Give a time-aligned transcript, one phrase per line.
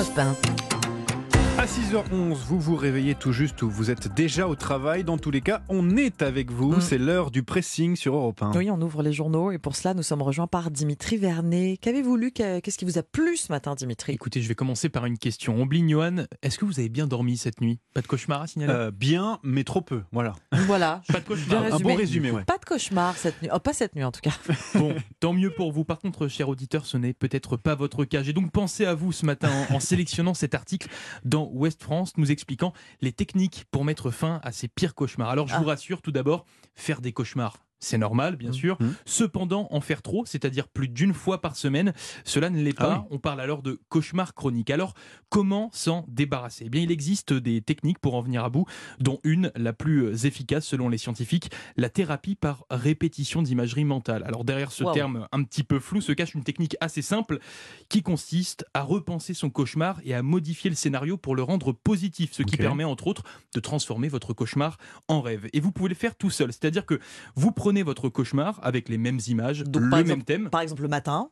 [0.00, 0.59] Europe 1.
[1.60, 5.04] À 6h11, vous vous réveillez tout juste ou vous êtes déjà au travail.
[5.04, 6.76] Dans tous les cas, on est avec vous.
[6.76, 6.80] Mm.
[6.80, 8.52] C'est l'heure du pressing sur Europe 1.
[8.56, 11.76] Oui, on ouvre les journaux et pour cela, nous sommes rejoints par Dimitri Vernet.
[11.78, 12.30] Qu'avez-vous lu?
[12.32, 14.14] Qu'est-ce qui vous a plu ce matin, Dimitri?
[14.14, 15.60] Écoutez, je vais commencer par une question.
[15.60, 17.78] Ombline Johan, est-ce que vous avez bien dormi cette nuit?
[17.92, 18.72] Pas de cauchemar à signaler?
[18.72, 20.00] Euh, bien, mais trop peu.
[20.12, 20.32] Voilà.
[20.66, 21.02] Voilà.
[21.12, 21.64] Pas de cauchemar.
[21.64, 21.96] Un bon résumé.
[21.96, 22.44] résumé, ouais.
[22.44, 23.50] Pas de cauchemar cette nuit.
[23.52, 24.32] Oh, pas cette nuit en tout cas.
[24.76, 25.84] Bon, tant mieux pour vous.
[25.84, 28.22] Par contre, cher auditeur, ce n'est peut-être pas votre cas.
[28.22, 30.88] J'ai donc pensé à vous ce matin en, en sélectionnant cet article
[31.26, 35.30] dans Ouest France, nous expliquant les techniques pour mettre fin à ces pires cauchemars.
[35.30, 35.58] Alors, je Ah.
[35.58, 37.58] vous rassure, tout d'abord, faire des cauchemars.
[37.80, 38.76] C'est normal, bien sûr.
[38.80, 38.94] Mhm.
[39.06, 41.94] Cependant, en faire trop, c'est-à-dire plus d'une fois par semaine,
[42.24, 43.06] cela ne l'est Ah pas.
[43.10, 44.70] On parle alors de cauchemar chronique.
[44.70, 44.92] Alors,
[45.30, 46.64] comment s'en débarrasser?
[46.66, 48.66] Eh bien, il existe des techniques pour en venir à bout,
[48.98, 54.24] dont une, la plus efficace selon les scientifiques, la thérapie par répétition d'imagerie mentale.
[54.26, 54.92] Alors, derrière ce Wow.
[54.92, 57.38] terme un petit peu flou se cache une technique assez simple
[57.88, 62.32] qui consiste à repenser son cauchemar et à modifier le scénario pour le rendre positif,
[62.34, 63.22] ce qui permet entre autres
[63.54, 64.76] de transformer votre cauchemar
[65.08, 65.48] en rêve.
[65.54, 66.98] Et vous pouvez le faire tout seul, c'est-à-dire que
[67.36, 70.50] vous prenez votre cauchemar avec les mêmes images, Donc, le par même exemple, thème.
[70.50, 71.30] Par exemple, le matin,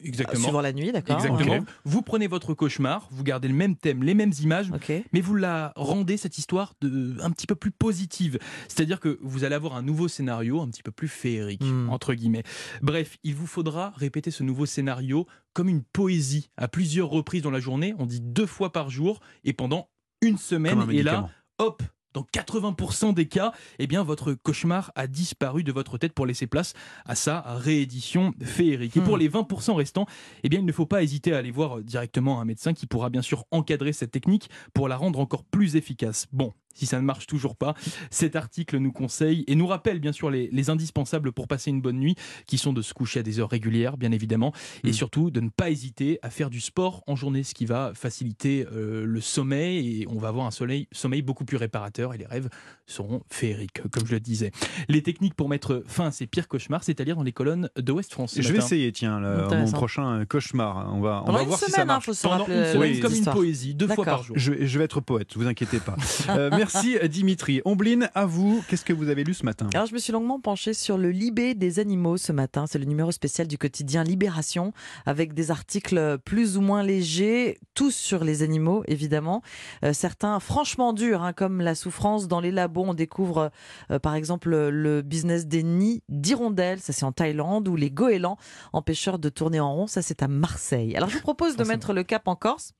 [0.00, 0.42] Exactement.
[0.42, 1.64] suivant la nuit, d'accord Exactement.
[1.84, 4.92] Vous prenez votre cauchemar, vous gardez le même thème, les mêmes images, Ok.
[5.12, 8.38] mais vous la rendez cette histoire de, un petit peu plus positive.
[8.68, 11.88] C'est-à-dire que vous allez avoir un nouveau scénario un petit peu plus féerique, Hmm.
[11.90, 12.42] entre guillemets.
[12.82, 17.52] Bref, il vous faudra répéter ce nouveau scénario comme une poésie à plusieurs reprises dans
[17.52, 17.94] la journée.
[17.98, 19.88] On dit deux fois par jour et pendant
[20.22, 20.80] une semaine.
[20.80, 21.82] Un Et là, hop
[22.14, 26.46] dans 80% des cas, eh bien, votre cauchemar a disparu de votre tête pour laisser
[26.46, 26.72] place
[27.04, 28.96] à sa réédition féerique.
[28.96, 29.20] Et pour Hmm.
[29.20, 30.06] les 20% restants,
[30.42, 33.10] eh bien, il ne faut pas hésiter à aller voir directement un médecin qui pourra
[33.10, 36.26] bien sûr encadrer cette technique pour la rendre encore plus efficace.
[36.32, 37.74] Bon, si ça ne marche toujours pas,
[38.10, 41.80] cet article nous conseille et nous rappelle bien sûr les, les indispensables pour passer une
[41.80, 42.14] bonne nuit,
[42.46, 44.52] qui sont de se coucher à des heures régulières, bien évidemment,
[44.84, 44.92] et Mm.
[44.92, 48.66] surtout de ne pas hésiter à faire du sport en journée, ce qui va faciliter
[48.72, 52.26] euh, le sommeil et on va avoir un soleil, sommeil beaucoup plus réparateur et les
[52.26, 52.48] rêves
[52.86, 54.50] seront féeriques, comme je le disais.
[54.88, 57.68] Les techniques pour mettre fin à ces pires cauchemars, c'est à lire dans les colonnes
[57.76, 58.34] de West France.
[58.34, 60.92] ce Je vais essayer, tiens, le- mon prochain euh, cauchemar.
[60.94, 62.06] On va, on va voir si ça semaine, hein, marche.
[62.06, 64.36] faut se Pendant rappeler une semaine, oui, comme une poésie, deux fois par jour.
[64.38, 65.96] Je, vais- je vais être poète, vous inquiétez pas.
[66.30, 67.60] Euh, merci Dimitri.
[67.64, 70.40] Ombline, à vous, qu'est-ce que vous avez lu ce matin Alors, je me suis longuement
[70.40, 72.66] penchée sur le Libé des animaux ce matin.
[72.66, 74.72] C'est le numéro spécial du quotidien Libération,
[75.06, 79.42] avec des articles plus ou moins légers, tous sur les animaux, évidemment.
[79.84, 82.84] Euh, certains franchement durs, hein, comme la souffrance dans les labos.
[82.86, 83.50] On découvre,
[83.90, 86.80] euh, par exemple, le business des nids d'hirondelles.
[86.80, 88.36] Ça, c'est en Thaïlande, ou les goélands,
[88.72, 89.86] empêcheurs de tourner en rond.
[89.86, 90.96] Ça, c'est à Marseille.
[90.96, 91.74] Alors, je vous propose de Forcément.
[91.74, 92.72] mettre le cap en Corse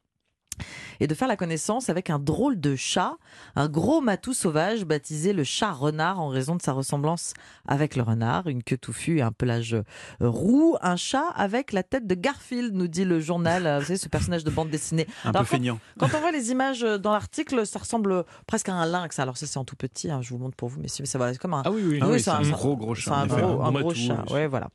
[1.01, 3.17] et de faire la connaissance avec un drôle de chat,
[3.57, 7.35] un gros matou sauvage baptisé le chat renard en raison de sa ressemblance
[7.67, 9.83] avec le renard, une queue touffue et un pelage euh,
[10.21, 13.99] roux, un chat avec la tête de Garfield, nous dit le journal, euh, vous savez,
[13.99, 15.07] ce personnage de bande dessinée.
[15.25, 15.79] Un Alors, peu feignant.
[15.99, 19.19] Quand on voit les images euh, dans l'article, ça ressemble presque à un lynx.
[19.19, 21.19] Alors ça c'est en tout petit, hein, je vous montre pour vous, mais c'est ça
[21.19, 21.99] va, c'est comme un, Ah oui, oui.
[22.03, 23.15] Ah oui, c'est un- gros gros chat.
[23.15, 24.25] un gros, un gros chat.
[24.31, 24.69] Ouais, voilà.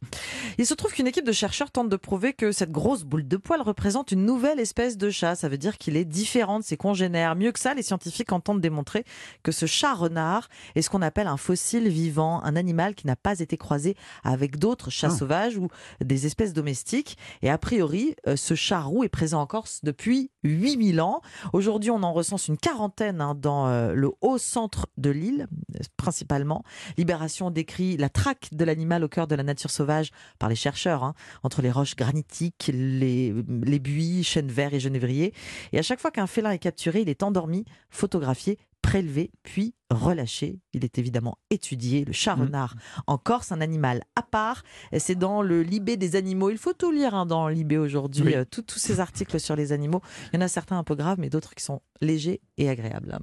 [0.58, 3.38] Il se trouve qu'une équipe de chercheurs tente de prouver que cette grosse boule de
[3.38, 5.36] poil représente une nouvelle espèce de chat.
[5.36, 7.36] Ça veut dire qu'il est différent de ses congénères.
[7.36, 9.04] Mieux que ça, les scientifiques entendent démontrer
[9.44, 13.16] que ce chat renard est ce qu'on appelle un fossile vivant, un animal qui n'a
[13.16, 15.16] pas été croisé avec d'autres chats Ah.
[15.16, 15.68] sauvages ou
[16.04, 17.18] des espèces domestiques.
[17.42, 21.22] Et a priori, euh, ce chat roux est présent en Corse depuis 8000 ans.
[21.54, 25.80] Aujourd'hui, on en recense une quarantaine hein, dans euh, le haut centre de l'île, euh,
[25.98, 26.64] principalement.
[26.98, 31.04] Libération décrit la traque de l'animal au cœur de la nature sauvage par les chercheurs,
[31.04, 31.14] hein,
[31.44, 35.34] entre les roches granitiques, les, les buis, chênes verts et genévriers.
[35.74, 40.60] Et à chaque fois qu'un félin est capturé, il est endormi, photographié, prélevé, puis relâché.
[40.74, 42.06] Il est évidemment étudié.
[42.06, 42.76] Le chat renard
[43.08, 44.64] en Corse, un animal à part.
[44.98, 46.50] C'est dans le Libé des animaux.
[46.50, 48.36] Il faut tout lire hein, dans Libé aujourd'hui, Oui.
[48.36, 50.02] euh, tous- ces articles sur les animaux.
[50.32, 53.20] Il y en a certains un peu graves, mais d'autres qui sont légers et agréables.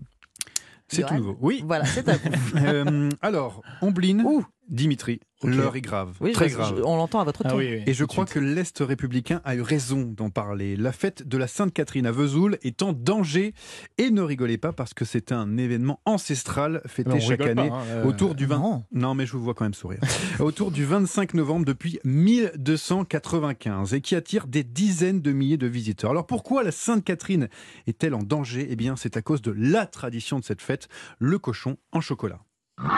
[0.88, 1.36] C'est tout nouveau.
[1.40, 1.64] Oui.
[1.66, 2.28] Voilà, c'est à vous.
[2.56, 4.44] Euh, alors, Ombline, Ouh.
[4.68, 6.16] Dimitri, l'heure est grave.
[6.20, 6.82] Oui, très je- grave.
[6.84, 7.42] on l'entend à votre.
[7.44, 10.76] Ah oui, oui, Et je crois que l'Est républicain a eu raison d'en parler.
[10.76, 13.54] La fête de la Sainte-Catherine à Vesoul est en danger.
[13.98, 17.82] Et ne rigolez pas parce que c'est un événement ancestral fêté chaque pas, année hein,
[17.88, 18.58] euh, autour du 20...
[18.58, 18.84] Non.
[18.92, 20.00] Non, mais je vous vois quand même sourire.
[20.40, 26.10] autour du 25 novembre depuis 1295 et qui attire des dizaines de milliers de visiteurs.
[26.10, 27.48] Alors pourquoi la Sainte-Catherine
[27.86, 28.66] est-elle en danger?
[28.70, 30.88] Eh bien, c'est à cause de la tradition de cette fête,
[31.18, 32.40] le cochon en chocolat.
[32.78, 32.88] Oh,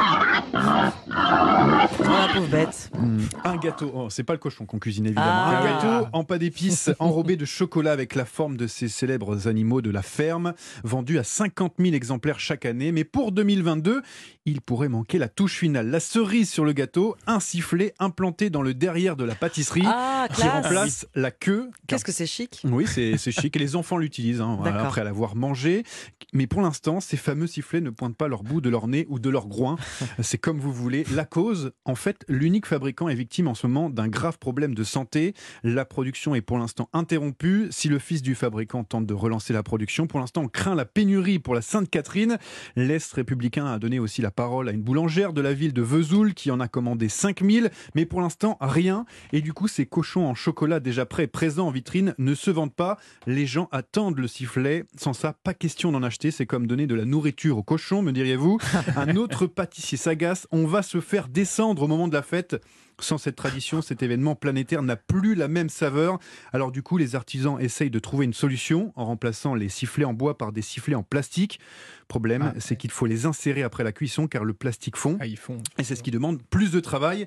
[1.11, 2.91] la pauvre bête.
[2.99, 3.21] Hmm.
[3.45, 5.27] Un gâteau, oh, c'est pas le cochon qu'on cuisine évidemment.
[5.31, 5.61] Ah.
[5.61, 9.81] Un gâteau en pâte d'épices enrobé de chocolat avec la forme de ces célèbres animaux
[9.81, 12.91] de la ferme, vendu à 50 000 exemplaires chaque année.
[12.91, 14.03] Mais pour 2022,
[14.47, 15.89] il pourrait manquer la touche finale.
[15.91, 20.27] La cerise sur le gâteau, un sifflet implanté dans le derrière de la pâtisserie Ah,
[20.31, 20.53] qui classe.
[20.67, 21.71] remplace la queue.
[21.87, 25.85] Qu'est-ce que c'est chic Oui, c'est chic et les enfants l'utilisent hein, après l'avoir mangé.
[26.33, 29.19] Mais pour l'instant, ces fameux sifflets ne pointent pas leur bout de leur nez ou
[29.19, 29.68] de leur groin.
[30.23, 31.05] C'est comme vous voulez.
[31.13, 34.85] La cause, en fait, l'unique fabricant est victime en ce moment d'un grave problème de
[34.85, 35.35] santé.
[35.63, 37.69] La production est pour l'instant interrompue.
[37.71, 40.85] Si le fils du fabricant tente de relancer la production, pour l'instant, on craint la
[40.85, 42.39] pénurie pour la Sainte-Catherine.
[42.77, 46.35] L'Est républicain a donné aussi la parole à une boulangère de la ville de Vesoul
[46.35, 47.71] qui en a commandé 5000.
[47.95, 49.05] Mais pour l'instant, rien.
[49.33, 52.75] Et du coup, ces cochons en chocolat déjà prêts, présents en vitrine, ne se vendent
[52.75, 52.99] pas.
[53.27, 54.85] Les gens attendent le sifflet.
[54.97, 56.31] Sans ça, pas question d'en acheter.
[56.31, 58.59] C'est comme donner de la nourriture aux cochons, me diriez-vous.
[58.97, 60.47] Un autre pâtissier s'agace.
[60.53, 62.55] On va se faire descendre au moment de la fête.
[63.01, 66.19] Sans cette tradition, cet événement planétaire n'a plus la même saveur.
[66.53, 70.13] Alors du coup, les artisans essayent de trouver une solution en remplaçant les sifflets en
[70.15, 71.61] bois par des sifflets en plastique.
[72.09, 75.19] Problème, Ah, c'est qu'il faut les insérer après la cuisson car le plastique fond.
[75.21, 75.59] Ah, ils font.
[75.79, 77.27] Et c'est ce qui demande plus de travail.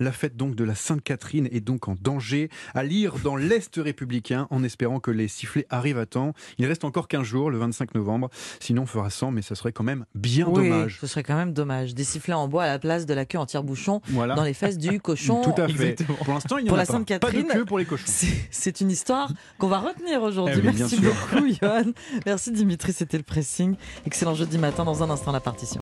[0.00, 2.48] La fête donc de la Sainte-Catherine est donc en danger.
[2.74, 6.32] À lire dans l'Est républicain en espérant que les sifflets arrivent à temps.
[6.56, 8.30] Il reste encore 15 jours, le 25 novembre.
[8.58, 10.98] Sinon, on fera 100, mais ça serait quand même bien Oui, dommage.
[11.00, 11.94] ce serait quand même dommage.
[11.94, 14.34] Des sifflets en bois à la place de la queue en tire-bouchon Voilà.
[14.34, 15.72] dans les fesses du Tout à fait.
[15.72, 16.18] Exactement.
[16.18, 17.18] Pour l'instant, il n'y en a pas.
[17.18, 18.10] Pas de queue pour les cochons.
[18.50, 20.60] C'est une histoire qu'on va retenir aujourd'hui.
[20.62, 21.92] Eh oui, Merci beaucoup, Johan.
[22.26, 22.92] Merci, Dimitri.
[22.92, 23.76] C'était le pressing.
[24.06, 24.84] Excellent jeudi matin.
[24.84, 25.62] Dans un instant, la partition.